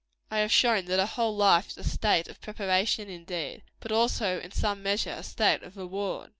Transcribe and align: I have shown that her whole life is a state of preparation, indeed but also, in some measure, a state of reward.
I 0.31 0.39
have 0.39 0.51
shown 0.51 0.85
that 0.85 0.97
her 0.99 1.05
whole 1.05 1.35
life 1.35 1.67
is 1.67 1.77
a 1.77 1.83
state 1.83 2.27
of 2.27 2.41
preparation, 2.41 3.07
indeed 3.07 3.61
but 3.79 3.91
also, 3.91 4.39
in 4.39 4.49
some 4.51 4.81
measure, 4.81 5.11
a 5.13 5.21
state 5.21 5.61
of 5.61 5.77
reward. 5.77 6.29